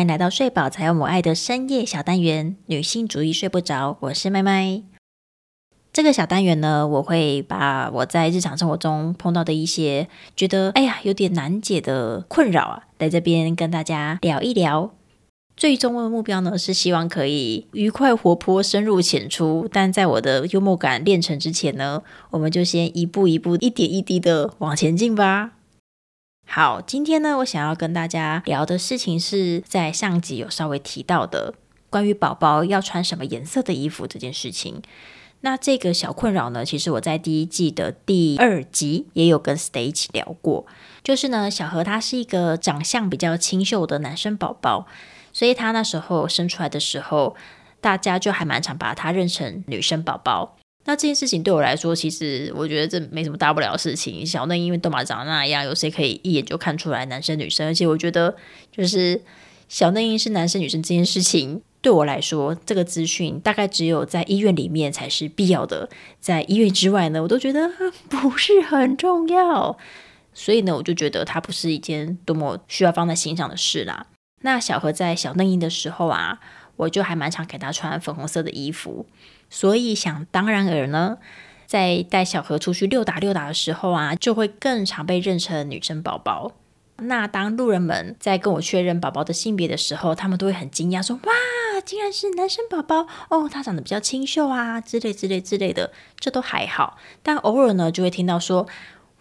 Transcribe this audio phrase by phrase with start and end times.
[0.00, 3.98] 欢迎来到睡饱才有母爱的深夜小单元——女性主义睡不着。
[4.00, 4.80] 我是麦麦。
[5.92, 14.90] 这个小单元呢，我会把我在日常生活中碰到的一些觉得哎呀有点难解的困扰啊，在这边跟大家聊一聊。
[15.54, 19.68] 最终的目标呢，是希望可以愉快、活泼、深入浅出。
[19.70, 25.58] 但在我的幽默感练成之前呢，我们就先一步一步、一点一滴的往前进吧。
[26.52, 31.54] 好，今天呢，我想要跟大家聊的事情是在上集有稍微提到的，
[31.88, 34.82] 关于宝宝要穿什么颜色的衣服这件事情。
[35.42, 40.66] 那这个小困扰呢，其实我在第一季的第二集也有跟 Stay 一起聊过。
[41.04, 44.88] 就是呢，小何他是一个长相比较清秀的男生宝宝，
[45.32, 47.36] 所以他那时候生出来的时候，
[47.80, 50.56] 大家就还蛮常把他认成女生宝宝。
[50.84, 54.26] 那这件事情对我来说，其实我觉得这没什么大不了的事情。
[54.26, 57.66] 小嫩因为豆马长那样，有谁可以一眼就看出来男生女生？
[57.66, 58.34] 而且我觉得，
[58.72, 59.20] 就是
[59.68, 61.62] 小嫩因是男生女生这件事情。
[61.82, 65.88] 对我来说，这个资讯大概只有在医院里面才是必要的，
[66.20, 67.70] 在医院之外呢，我都觉得
[68.10, 69.78] 不是很重要。
[70.34, 74.06] 所以呢，我就觉得它不是一件多么需要放在心上的事啦。
[74.42, 76.40] 那小何在小嫩因的时候啊，
[76.76, 79.06] 我就还蛮常给他穿粉红色的衣服，
[79.50, 81.18] 所以想当然尔呢，
[81.66, 86.52] 在带小何出去溜达溜达的时候啊，就会更常被认成女生宝宝。
[87.02, 91.32] 那当路人们在跟我确认宝宝的性别的时候，他们都会很惊讶，说：“哇，
[91.82, 93.48] 竟然是男生宝宝哦！
[93.50, 96.98] 他长得比较清秀啊，之类之类之类的，这都还好。
[97.22, 98.66] 但偶尔呢，就会听到说：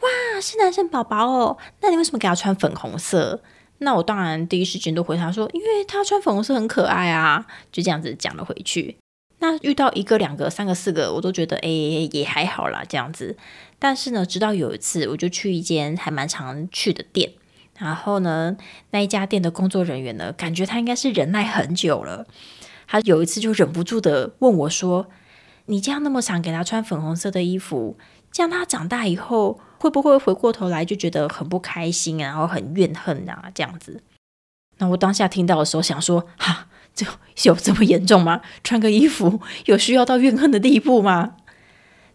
[0.02, 1.58] 哇，是男生宝宝哦！
[1.80, 3.42] 那你为什么给他穿粉红色？
[3.78, 7.48] 那我当然第一时间都回答说：因为他穿粉红色很可爱啊！
[7.72, 8.98] 就这样子讲了回去。
[9.40, 11.70] 那遇到一个、两个、三个、四个，我都觉得哎，
[12.12, 13.38] 也还好啦，这样子。
[13.80, 17.32] 但是呢，直到有一次，我就去一间还蛮常去的店。
[17.78, 18.58] 然后呢，
[18.92, 22.28] 那一家店的工作人员呢，感觉他应该是忍耐很久了。
[22.88, 25.08] 他有一次就忍不住的问我说
[25.68, 27.98] ：“你这样那么常给他穿粉红色的衣服，
[28.32, 33.50] 这样他长大以后会不会回过头来就觉得很不开心，然后很怨恨啊？
[33.54, 34.04] 这样子？”
[34.80, 36.68] 那我当下听到的时候想说：“哈，
[37.36, 38.42] 这有这么严重吗？
[38.64, 41.36] 穿个衣服有需要到怨恨的地步吗？”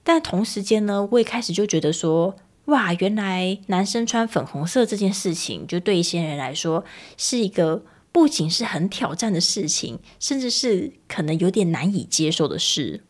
[0.03, 2.37] 但同时间呢，我一开始就觉得说。
[2.69, 6.83] 哇，原来男生穿粉红色这件事情，就对一些人来说
[7.19, 13.03] 是一个不仅是很挑战的事情，甚至是可能有点难以接受的事。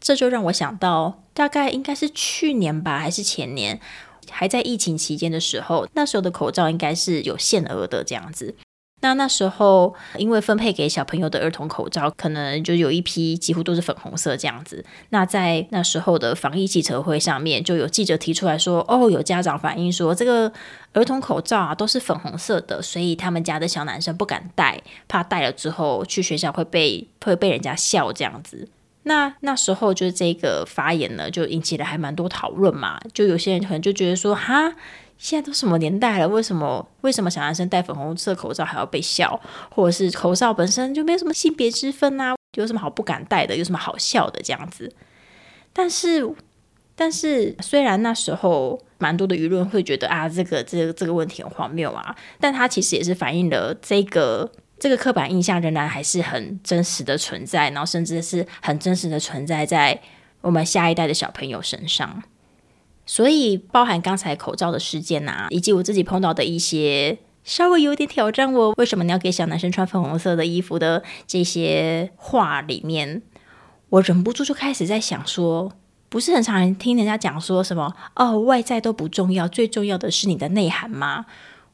[0.00, 3.80] 这就让我想到，大概应该是去年吧，还是前年，
[4.28, 8.56] 还在疫情期间的时候，那时候的口罩应该是有限额的这样子。
[9.04, 14.82] 那那时候，因为分配给小朋友的儿童口罩，可能就有一批几乎都是粉红色这样子。
[15.10, 20.50] 那在那时候的防疫记者会上面，就有记者提出来说：“哦，有家长反映说，这个
[20.94, 28.66] 儿童口罩啊都是粉红色的，所以他们家的小男生不敢戴，怕戴了之后去学校会被会被人家笑这样子。”
[29.06, 32.98] 那那时候就是这个发言呢，就引起了还蛮多讨论嘛。
[33.12, 34.72] 就有些人可能就觉得说：“哈。”
[35.16, 36.28] 现在都什么年代了？
[36.28, 39.40] 为什么为什么小男生戴粉红色口罩还要被笑？
[39.70, 42.34] 或者是口罩本身就没有什么性别之分啊？
[42.56, 43.56] 有什么好不敢戴的？
[43.56, 44.92] 有什么好笑的这样子？
[45.72, 46.28] 但是，
[46.94, 60.00] 但是虽然那时候蛮多的舆论会觉得啊，这个这个这个问题很荒谬啊，但它其实也是反映了这个这个刻板印象仍然还是很真实的存在，然后甚至是很真实的存在在
[60.42, 62.22] 我们下一代的小朋友身上。
[63.06, 73.20] 所以，包含刚才口罩的事件呐，以及我自己碰到的一些稍微有点挑战我为什么你要给小男生穿粉红色的衣服的这些话里面，
[73.90, 75.70] 我忍不住就开始在想说，
[76.08, 81.26] 不是很常听人家讲说什么哦，外在都不重要，最重要的是你的内涵吗？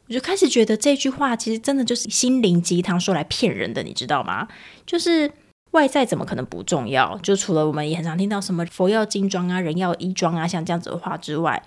[0.08, 4.48] 我就开始觉得这句话其实真的就是心灵鸡汤，说来骗人的，你知道吗？
[4.84, 5.30] 就是。
[5.72, 7.16] 外在怎么可能不重要？
[7.18, 11.62] 就除了我们也很常听到什么佛要金装啊，人要衣装啊，像这样子的话之外，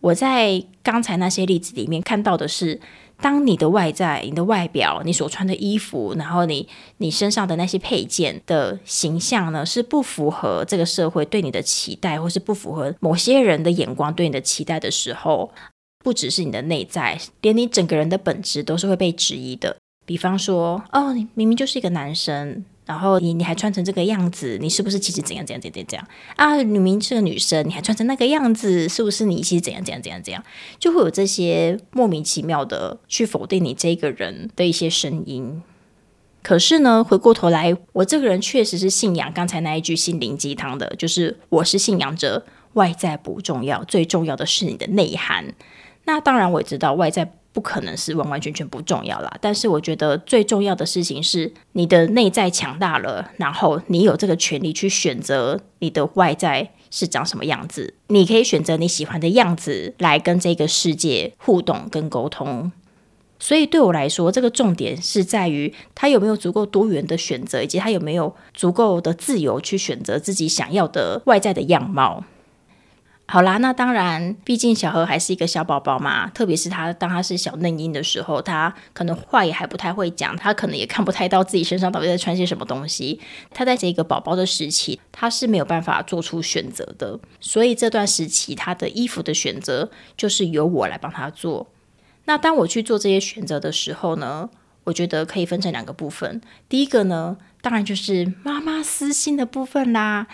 [0.00, 2.80] 我在刚才那些例子里面看到的是，
[3.20, 6.68] 当你的外在、你的外表、你所穿的衣服，然后你
[6.98, 15.50] 你身上的那些配件的形象呢，是不符合这个社会对你的期待，或是不符合某些人的眼光对你的期待的时候，
[16.02, 19.76] 不只是你的内在，连你整个人的本质都是会被质疑的。
[20.04, 22.64] 比方说，哦，你明明就是一个男生。
[22.86, 26.56] 然后你你还穿成这个样子，你是不是其实怎样怎样怎样怎样啊？
[26.56, 30.44] 女明是个女生，你还穿成那个样子，是不是你其实怎样怎样怎样怎样？
[30.78, 35.62] 就会有这些莫名其妙的去否定你这个人的一些声音。
[36.42, 42.44] 可是呢，回过头来，我这个人确实是信仰刚才那一句心灵鸡汤的，就是我是信仰者
[42.74, 45.54] 外在不重要，最重要的是你的内涵。
[46.04, 49.34] 那当然我也知道外在不可能是完完全全不重要啦。
[49.40, 62.72] 但是我觉得最重要的事情是你的内在强大了，然后你有这个权利去选择你的外在是长什么样子，你可以选择你喜欢的样子来跟这个世界互动跟沟通。
[63.38, 72.24] 所以对我来说，这个重点是在于他有没有足够多元的选择，以及他有没有足够的自由去选择自己想要的外在的样貌。
[73.26, 83.18] 好啦，那当然，毕竟小何还是一个小宝宝嘛，特别是他当他是小嫩婴的时候，他可能话也还不太会讲，他可能也看不太到自己身上到底在穿些什么东西。
[83.50, 91.68] 他在这个宝宝的时期，他是没有办法做出选择的，所以这段时期他的衣服的选择就是由我来帮他做。
[92.26, 94.50] 那当我去做这些选择的时候呢，
[94.84, 96.42] 我觉得可以分成两个部分。
[96.68, 100.26] 第一个呢，当然就是妈妈私心的部分啦。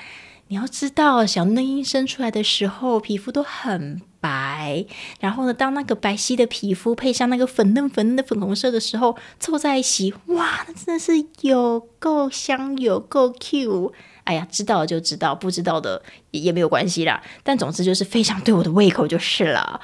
[0.51, 4.85] 你要知道，小嫩婴生出来的时候，皮肤都很白。
[5.21, 13.93] 然后呢，当那个白皙的皮肤配上那个粉嫩粉嫩的粉红色的时候，凑在一起，哇，那真的是有够香，有够 Q。
[14.25, 16.03] 哎呀，知道就知道，不知道的
[16.33, 17.23] 也没有关系啦。
[17.45, 19.81] 但总之就是非常对我的胃口就是了。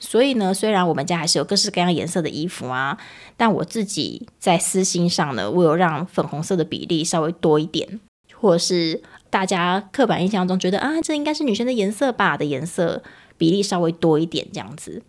[0.00, 2.98] 所以呢，虽然我们家还是有各式各样颜色的衣服啊，
[3.36, 8.00] 但我自己在私心上呢，我有让粉红色的比例稍微多一点，
[8.34, 9.00] 或者是。
[9.30, 12.36] 大家刻板印象中觉得啊，这应该是女生的颜色吧？
[12.36, 13.02] 的颜色
[13.38, 15.02] 比例稍微多一点这样子。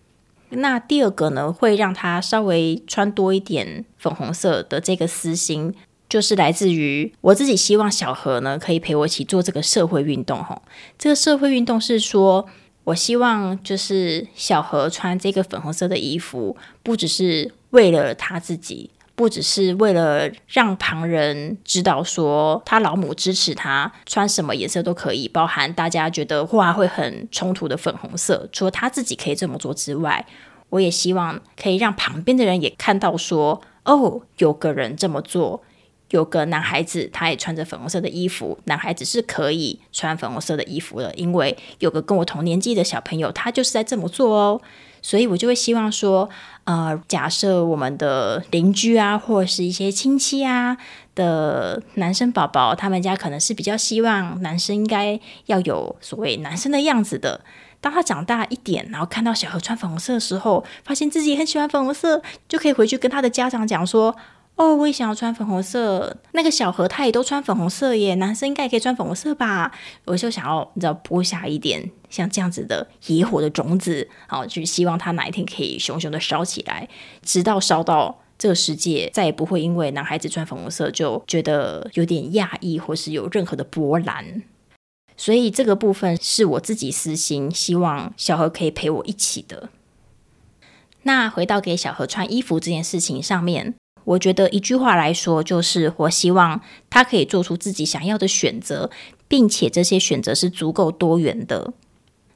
[0.52, 5.74] 那第二个呢，会让她稍微穿多一点粉红色的这个私心，
[6.08, 10.44] 就是来自于我自己希望小何呢可以陪我一起做这个社会运动。
[10.44, 10.62] 吼，
[10.98, 12.46] 这个社会运动是说
[12.84, 18.92] 我希望就是小何穿这个粉红色的衣服，不只是为了他自己。
[19.22, 30.26] 不只是为了让旁人知道说他老母支持他穿什么颜色都可以，包含大家觉得哇会很冲突的粉红色，除了他自己可以这么做之外，
[30.70, 35.62] 我也希望可以让旁边的人也看到说哦，有个人这么做，
[36.12, 44.62] 有个男孩子他也穿着粉红色的衣服，男孩子是可以穿粉红色的衣服的，因为有个跟我同年纪的小朋友他就是在这么做哦。
[45.04, 46.30] 所以我就会希望说，
[46.66, 50.78] 呃，假设我们的邻居啊，或者是一些亲戚啊
[51.16, 57.42] 的男生宝宝，他们家可能是比较希望男生应该要有所谓男生的样子的。
[57.80, 64.16] 当他长大一点，然后看到小何穿粉红色的时候，发现自己很喜欢粉红色，就可以回去跟他的家长讲说。
[64.56, 66.18] 哦，我也想要穿粉红色。
[66.34, 69.72] 那个小何他也都穿粉红色耶，男生应该也可以穿粉红色吧？
[70.06, 76.88] 我就想要，你知道，播下一点像这样子的野火的种子，好，就希望他哪一天可以熊熊的烧起来，
[77.24, 84.44] 直到烧到这个世界再也不会因为男孩子穿粉红色就觉得有点讶异，或是有任何的波澜。
[85.18, 89.70] 所以这个部分是我自己私心，希望小何可以陪我一起的。
[91.04, 93.74] 那回到给小何穿衣服这件事情上面。
[94.04, 98.90] 我觉得一句话来说，就是我希望他可以做出自己想要的选择，
[99.28, 101.74] 并且这些选择是足够多元的。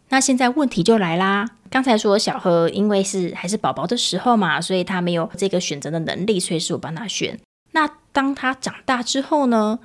[0.09, 7.39] 那现在问题就来啦，刚才说小何因为是还是宝宝的时候嘛，所以他没有这个选择的能力，所以是我帮他选。
[7.71, 9.79] 那当他长大之后呢，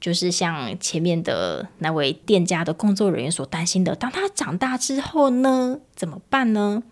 [0.00, 6.84] 就是像前面的那位店家的工作人员所担心的，当他长大之后呢，怎么办呢？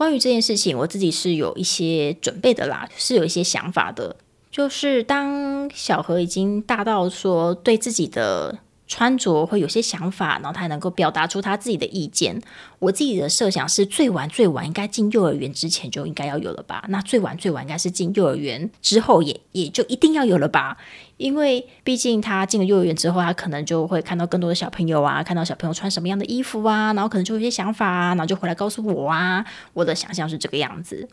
[0.00, 4.16] 关于这件事情，我自己是有一些准备的啦，是有一些想法的。
[4.50, 8.60] 就是当小何已经大到说对自己的。
[8.90, 12.42] 穿着会有些想法，然后他能够表达出他自己的意见。
[12.80, 16.84] 我自己的设想是，最晚最晚应该进幼儿园之前就应该要有了吧？
[16.88, 20.76] 那最晚最晚应该是进幼儿园之后也也就一定要有了吧？
[21.18, 29.46] 因为毕竟他进了幼儿园之后，他可能就会看到更多的小朋友啊，看到小朋友穿什么样的衣服啊，然后可能就有些想法啊，然后就回来告诉我啊。
[29.72, 31.08] 我的想象是这个样子。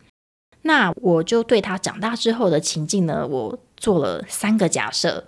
[0.64, 5.26] 那我就对他长大之后的情境呢，我做了三个假设。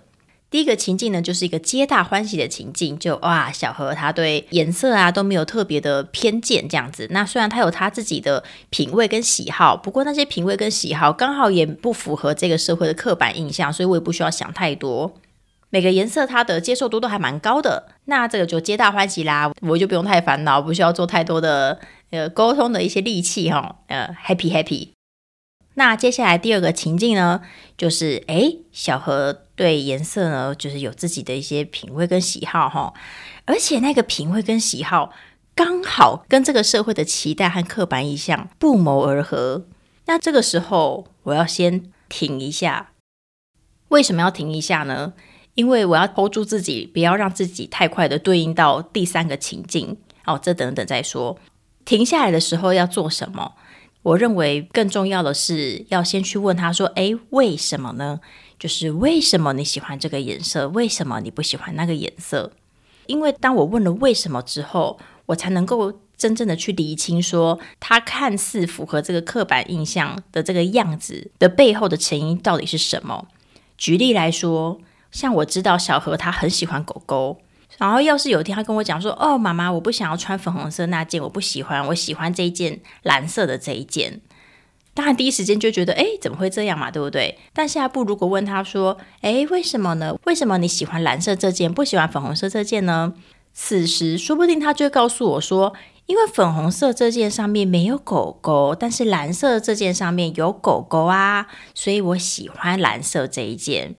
[0.50, 7.06] 第一个情境呢，就是一个皆大欢喜的情境，就哇，小何他对颜色啊都没有特别的偏见，这样子。
[7.10, 15.14] 那虽然他有他自己的品味跟喜好，不过那些品味跟喜好刚好也不符合这个社会的刻板印象，所以我也不需要想太多。
[15.72, 21.78] 每个颜色它的接受度都还蛮高的，那这个就皆大欢喜啦，我就不用太烦恼，不需要做太多的
[22.10, 24.88] 呃沟通的一些力气哈，呃，happy happy。
[25.74, 27.40] 那接下来第二个情境呢，
[27.78, 32.94] 就是诶，小何对颜色呢，就是有自己的一些品味跟喜好哈，
[33.44, 35.12] 而且那个品味跟喜好
[35.54, 39.66] 刚好跟这个社会的期待和刻板印象不谋而合。
[40.06, 42.92] 那这个时候我要先停一下，
[43.88, 45.12] 为什么要停一下呢？
[45.52, 49.98] 因为我要 hold 住自己，不要让自己太快的对应到第三个情境。
[50.24, 51.38] 哦，这等等再说。
[51.84, 53.56] 停下来的时候要做什么？
[54.02, 58.20] 我认为更重要的是要先去问他说：“诶，为什么呢？
[58.60, 60.68] 就是为什么你喜欢这个颜色？
[60.68, 62.52] 为什么你不喜欢那个颜色？”
[63.08, 73.26] 因为当我问了为什么之后，我才能够真正的去理清说，他看似符合这个刻板印象的这个样子的背后的成因到底是什么。
[73.76, 74.78] 举例来说，
[75.10, 77.38] 像我知道小何他很喜欢狗狗。
[77.78, 84.20] 然后，要是有一天他跟我讲说：“哦，妈妈，我不想要穿粉红色那件，我不喜欢，我喜欢这一件蓝色的这一件。”
[84.92, 86.90] 当然，第一时间就觉得：“哎，怎么会这样嘛？
[86.90, 90.16] 对不对？”但下一步如果问他说：“哎，为什么呢？
[90.26, 93.14] 为什么你喜欢蓝色这件，不喜欢粉红色这件呢？”
[93.54, 95.74] 此时，说不定他就会告诉我说
[96.06, 103.94] ：“因为粉红色这件上面没有狗狗，但是蓝色这件上面有狗狗啊，所以我喜欢蓝色这一件。”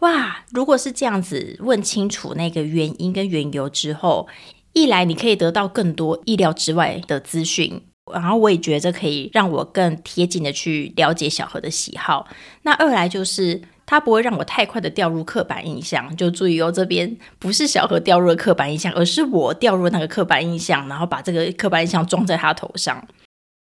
[0.00, 4.26] 哇，如果是这样子问清楚那个原因跟缘由之后，
[4.72, 12.26] 一来你可以得到更多意料之外的资讯，然后我也觉得可以让我更贴近的去了解小何的喜好。
[12.62, 23.06] 那二来就是他不会让我太快的掉入刻板印象，就注意哦，这边不是小何掉入了刻板印象，而是我掉入那个刻板印象，然后把这个刻板印象装在他头上。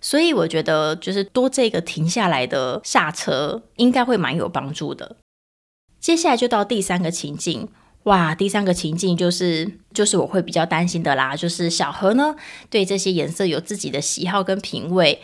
[0.04, 5.18] 所以我觉得就是多这个停下来的刹车，应该会蛮有帮助的。
[6.00, 7.70] 接下来就到第三个情境，
[8.04, 8.34] 哇！
[8.34, 12.36] 第三个情境就是就是我会比较担心的啦，就是小何呢
[12.70, 15.22] 对这些颜色有自己的喜好跟品味，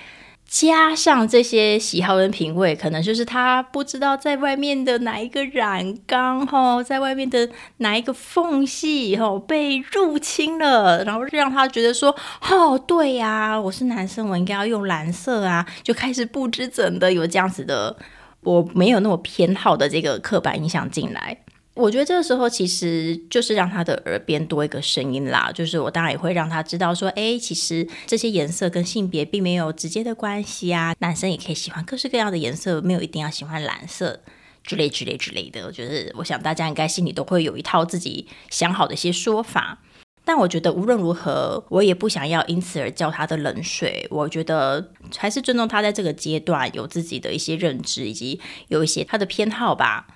[0.48, 12.16] 加上这些喜好跟品味，可能就是他不知道在外面的哪一个染缸哈，在外面的哪一个缝隙哈被入侵了，然后让他觉得说，
[12.50, 17.98] 哦，对呀，我是男生，我应该要用蓝色啊，就开始不知怎的有这样子的。
[18.42, 21.38] 我没有那么偏好的这个刻板印象进来，
[21.78, 34.20] 我觉得这个时候其实就是让他的耳边多一个声音啦，就是我当然也会让他知道说，哎，其实这些颜色跟性别并没有直接的关系啊，男生也可以喜欢各式各样的颜色，没有一定要喜欢蓝色
[34.64, 35.66] 之类之类之类的。
[35.66, 39.80] 我觉得，我想大家应该心里都会有一套自己想好的一些说法。
[40.26, 44.06] 但我觉得无论如何，我也不想要因此而浇他的冷水。
[44.10, 50.08] 我觉得还是尊重他在这个阶段有自己的一些认知，以及有一些他的偏好吧。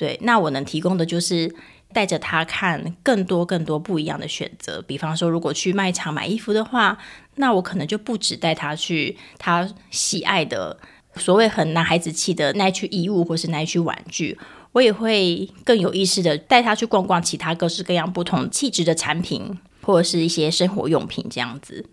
[0.00, 1.54] 对，那我能提供的就是
[1.92, 4.80] 带着他看更多更多不一样的选择。
[4.80, 6.96] 比方说，如果去卖场买衣服的话，
[7.34, 10.74] 那我可能就不止带他去他喜爱的
[11.16, 14.38] 所谓很男孩子气的那一区衣物，或是那一区玩具。
[14.72, 21.84] 我也会更有意识的带他去逛逛其他各式各样不同气质的产品，或者是一些生活用品这样子。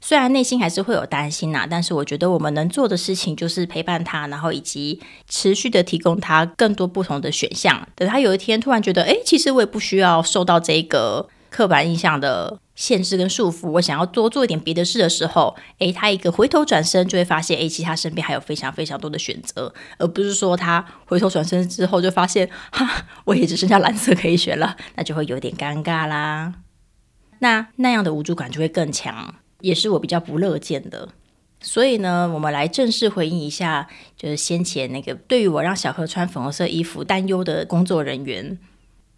[0.00, 7.88] 虽然内心还是会有担心呐，但是我觉得我们能做的事情就是陪伴他，然后以及持续的提供他更多不同的选项。
[7.94, 11.28] 等他有一天突然觉得，哎，其实我也不需要受到这个。
[11.48, 26.52] 刻板印象的限制跟束缚，我想要多做一点别的事的时候，诶，他一个回头转身就会发现，诶，其实他身边还有非常非常多的选择，而不是说他回头转身之后就发现，哈，我也只剩下蓝色可以选了，那就会有点尴尬啦。
[27.38, 31.08] 那那样的无助感就会更强，也是我比较不乐见的。
[31.60, 38.58] 所以呢，我们来正式回应一下，就是先前那个对于我让小何穿粉红色衣服担忧的工作人员。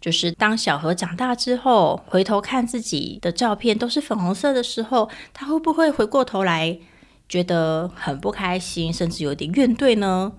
[0.01, 6.79] 就是当小何长大之后，回头看自己的照片都是粉红色的时候，他会不会回过头来
[7.27, 10.31] 觉得很不开心，甚至有点怨怼呢？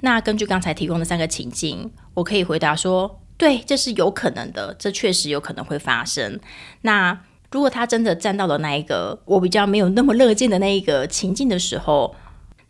[0.00, 6.38] 那根据刚才提供的三个情境，我可以回答说：对，这是有可能的，这确实有可能会发生。
[6.82, 7.20] 那
[7.54, 12.14] 如果他真的站到了那一个我比较没有那么乐见的那一个情境的时候，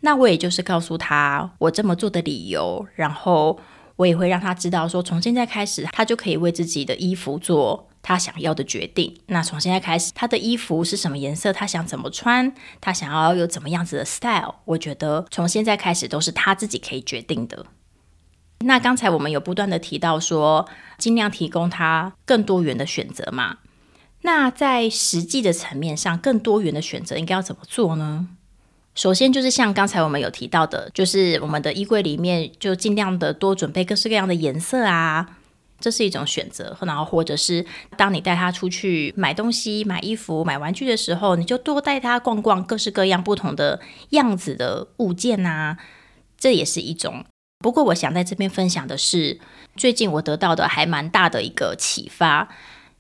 [0.01, 3.59] 那我也就是告诉他我这么做的理由，然后。
[3.97, 9.17] 我也会让他知道，说从现在开始，他就可以为自己的衣服做他想要的决定。
[9.27, 17.65] 那从现在开始，他的衣服是什么颜色，他想怎么穿，他想要有怎么样子的 style，我觉得从现在开始都是他自己可以决定的。
[18.65, 23.59] 那刚才我们有不断的提到说，尽量提供他更多元的选择嘛。
[24.27, 28.27] 那在实际的层面上，更多元的选择应该要怎么做呢？
[28.95, 35.37] 首先就是像刚才我们有提到的，就是我们的衣柜里面就尽量的多准备各式各样的颜色啊，
[35.79, 36.75] 这是一种选择。
[36.81, 37.67] 然后或者是
[37.99, 43.79] 当你带他出去买东西、买衣服、买玩具的时候，你就多带他逛逛各式各样不同的
[44.11, 45.77] 样子的物件啊，
[46.39, 47.27] 这也是一种。
[47.59, 49.39] 不过我想在这边分享的是，
[49.77, 52.49] 最近我得到的还蛮大的一个启发。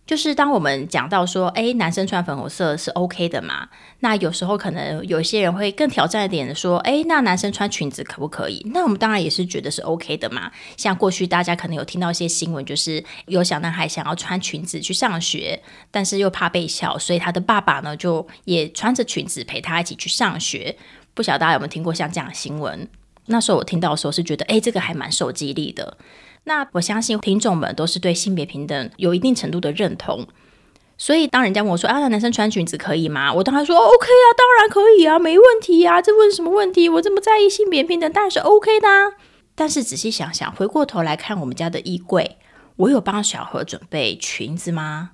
[0.07, 3.67] 就是当我们讲到说，哎，男生穿粉红色是 OK 的嘛？
[4.01, 8.61] 那有时候可能有些人会更挑战一点的说，哎，那男生穿裙子可不可以？
[8.75, 10.53] 那我们当然也是觉得是 OK 的嘛。
[10.77, 20.77] 像过去大家可能有听到一些新闻，就是有小男孩想要穿裙子去上学，但是又怕被笑，所以他的爸爸呢就也穿着裙子陪他一起去上学。
[21.15, 22.87] 不晓得大家有没有听过像这样的新闻？
[23.27, 25.97] 那时候我听到的时候是觉得，哎，这个还蛮受激励的。
[26.45, 30.27] 那我相信听众们都是对性别平等有一定程度的认同。
[30.97, 36.89] 所以当人家问我说：“啊，那男生穿裙子可以吗？”我当然说：“OK 啊，当然可以啊，没问题啊。”这问什么问题？
[36.89, 38.89] 我这么在意性别平等，当然是 OK 的。
[39.57, 42.39] 但是仔细想想，回过头来看我们家的衣柜，
[42.77, 45.11] 我有帮小何准备裙子吗？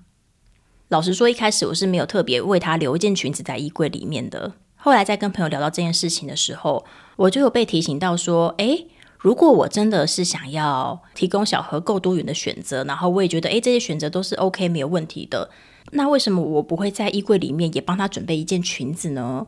[0.88, 4.52] 老实说，一开始我是没有特别为他留一件裙子在衣柜里面的。
[4.76, 6.84] 后来在跟朋友聊到这件事情的时候，
[7.16, 8.88] 我就有被提醒到说：“诶，
[9.20, 15.50] 如果我真的是想要提供小何够多元的选择，然后我也觉得诶这些选择都是 OK 没有问题的。”
[15.92, 19.46] 那为什么我不会在衣柜里面也帮他准备一件裙子呢？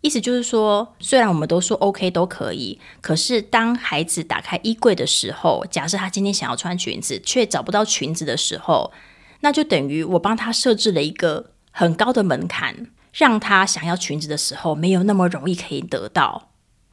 [0.00, 8.92] 意思就是说，虽然我们都说 OK 都可以，可是当孩子打开衣柜的时候，假设他今天想要穿裙子，却找不到裙子的时候，
[9.40, 16.51] 那就等于我帮他设置了一个很高的门槛，让他想要裙子的时候没有那么容易可以得到。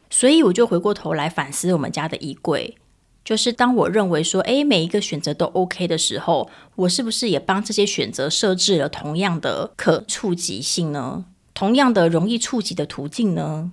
[0.10, 2.78] 所以我就回过头来反思我们家的衣柜。
[3.24, 11.25] 就是当我认为说，诶，每一个选择都 OK 的时候，我是不是也帮这些选择设置了同样的可触及性呢？
[11.54, 13.72] 同样的容易触及的途径呢？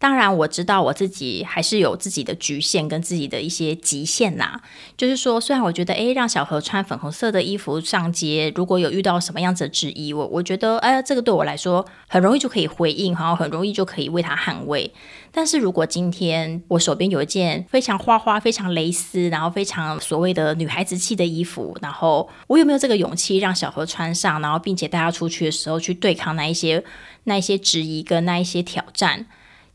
[0.00, 4.58] 当然，我知道我自己还是有自己的局限跟自己的一些极限呐。
[4.96, 14.90] 就是说，虽然我觉得，诶，让小何穿粉红色的衣服上街，如果有遇到什么样子的质疑，我我觉得，哎，这个对我来说很容易就可以回应，然后很容易就可以为他捍卫。
[15.30, 26.82] 但是如果今天我手边有一件非常花花、非常蕾丝，然后非常所谓的女孩子气的衣服，然后我有没有这个勇气让小何穿上，然后并且带他出去的时候去对抗那一些
[27.24, 29.26] 那一些质疑跟那一些挑战？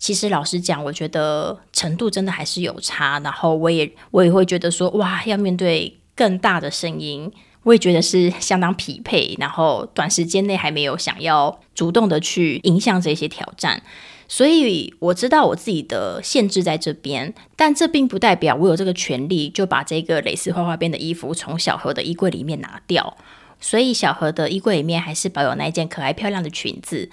[0.05, 3.19] 其实老实讲，我觉得程度真的还是有差。
[3.21, 7.32] 然后我也我也会觉得说，哇，要面对更大的声音，
[7.63, 9.36] 我也觉得是相当匹配。
[9.39, 13.82] 然后短时间内还没有想要主动的去影响这些挑战，
[14.27, 23.17] 所以我知道我自己的限制在这边，但这并不代表我有这个权利就把这个蕾丝花花边的衣服从小何的衣柜里面拿掉。
[23.60, 27.10] 所以小何的衣柜里面还是保有那一件可爱漂亮的裙子。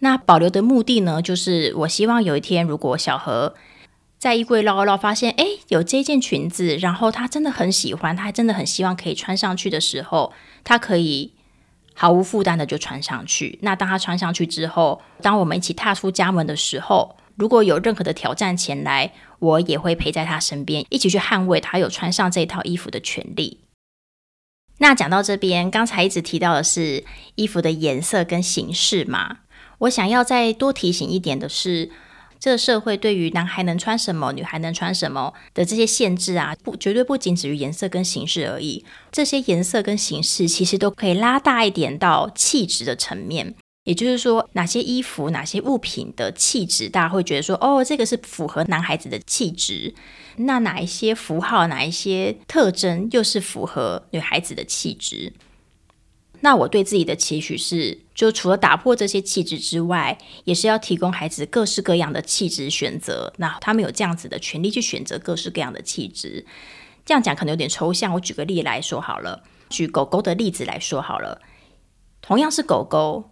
[0.00, 3.54] 那保留的目的呢，就是我希望有一天，如果小何
[4.18, 11.32] 在衣柜捞捞，发现哎有这件裙子，然后他真的很喜欢，他还真的很希望可以穿上去的时候，他可以
[11.94, 13.58] 毫无负担的就穿上去。
[13.62, 23.60] 那当他穿上去之后，当我们一起踏出家门的时候，如果有任何的挑战前来，我也会陪在他身边，一起去捍卫他有穿上这套衣服的权利。
[24.78, 27.04] 那讲到这边，刚才一直提到的是
[27.36, 29.38] 衣服的颜色跟形式嘛。
[29.78, 31.90] 我想要再多提醒一点的是，
[32.38, 38.84] 这个社会对于男孩能穿什么、女孩能穿什么的这些限制啊，不绝对不仅止于颜色跟形式而已。
[39.10, 43.54] 这些颜色跟形式其实都可以拉大一点到气质的层面。
[43.84, 49.92] 也就是说，哪些衣服、哪些物品的气质，大家会觉得说，哦，这个是符合男孩子的气质；
[50.36, 55.34] 那哪一些符号、哪一些特征，又是符合女孩子的气质？
[56.44, 63.32] 那我对自己的期许是，就除了打破这些气质之外，也是要提供孩子各式各样的气质选择。
[63.38, 66.44] 那他们有这样子的权利去选择各式各样的气质。
[67.06, 69.42] 这样讲可能有点抽象，我举个例来说好了。
[69.70, 71.40] 举狗狗的例子来说好了，
[72.20, 73.30] 同样是狗狗，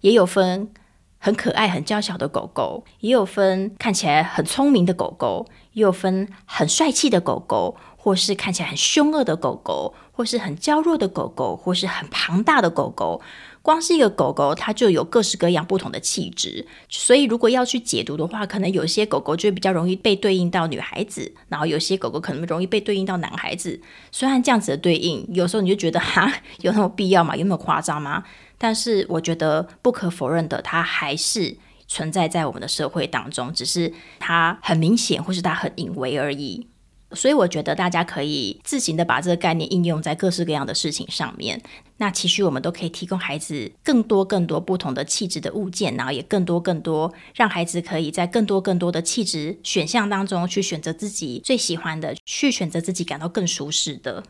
[0.00, 0.74] 也有分
[1.18, 7.76] 很可爱、很娇小的狗狗，也有分看起来很聪明的狗狗，也有分很帅气的狗狗。
[8.04, 13.20] 或是看起来很凶恶的狗狗，或是很娇弱的狗狗，或是很庞大的狗狗。
[13.60, 16.64] 光是一个狗狗，它就有各式各样不同的气质。
[16.88, 23.80] 所以，如果要去解读的话，可能有些狗狗就比较容易被对应到女孩子，然后有些狗狗可能容易被对应到男孩子。
[24.12, 27.34] 虽然这样子的对应，有时候你就觉得哈，有那么必要吗？
[27.34, 28.22] 有那么夸张吗？
[28.56, 31.56] 但是，我觉得不可否认的，它还是
[31.88, 36.68] 存在在我们的社会当中，只是它很明显，或是它很隐微而已。
[37.14, 41.60] 所以我觉得大家可以自行的把这个概念应用在各式各样的事情上面。
[41.96, 54.24] 那其实我们都可以提供孩子更多更多不同的气质的物件，然后也更多更多让孩子可以在更多更多的气质选项当中去选择自己最喜欢的，去选择自己感到更舒适的。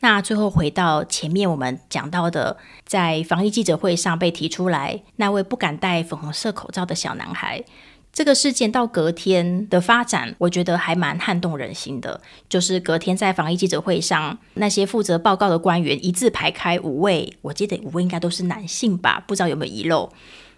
[0.00, 7.62] 那最后回到前面我们讲到的，在防疫记者会上被提出来那位不敢戴粉红色口罩的小男孩。
[8.12, 12.20] 这个事件到隔天的发展，我觉得还蛮撼动人心的。
[12.46, 20.12] 就是隔天在防疫记者会上，那些负责报告的官员一字排开五位，我记得五位应该都是男性吧，不知道有没有遗漏。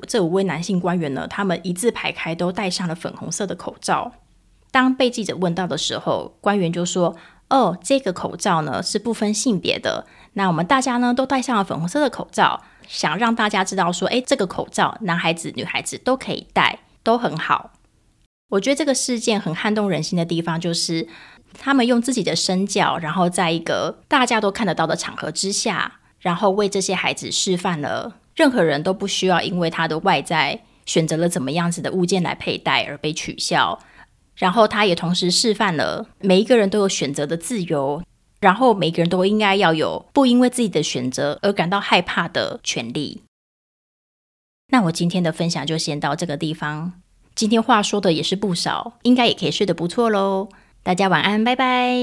[0.08, 4.10] 这五位男性官员呢，他们一字排开都戴上了粉红色的口罩。
[4.72, 7.14] 当被记者问到的时候，官员就说
[7.48, 10.04] ：“哦，这个口罩呢是不分性别的。
[10.32, 12.64] 那我们大家呢都戴上了粉红色的口罩。
[12.88, 17.74] 想让大家知道说，哎，这个口罩男孩子、女孩子都可以戴，都很好。
[18.48, 21.06] 我觉得这个事件很撼动人心的地方，就是
[21.58, 33.78] 他们用自己的身教，然后在一个大家都看得到的场合之下，然后为这些孩子示范了，任何人都不需要因为他的外在选择了怎么样子的物件来佩戴而被取笑。
[34.36, 38.02] 然后他也同时示范了每一个人都有选择的自由，
[38.40, 43.22] 然后每个人都应该要有不因为自己的选择而感到害怕的权利。
[44.68, 46.94] 那我今天的分享就先到这个地方。
[47.34, 50.48] 今天话说的也是不少，应该也可以睡得不错喽。
[50.82, 51.96] 大家晚安，拜拜。